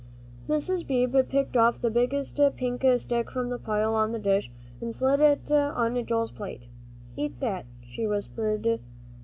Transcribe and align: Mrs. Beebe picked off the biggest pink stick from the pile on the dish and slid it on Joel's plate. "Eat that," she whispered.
Mrs. 0.49 0.87
Beebe 0.87 1.21
picked 1.21 1.55
off 1.55 1.79
the 1.79 1.91
biggest 1.91 2.41
pink 2.57 2.83
stick 2.97 3.29
from 3.29 3.49
the 3.51 3.59
pile 3.59 3.93
on 3.93 4.13
the 4.13 4.17
dish 4.17 4.51
and 4.81 4.95
slid 4.95 5.19
it 5.19 5.51
on 5.51 6.03
Joel's 6.07 6.31
plate. 6.31 6.65
"Eat 7.15 7.39
that," 7.39 7.67
she 7.83 8.07
whispered. 8.07 8.79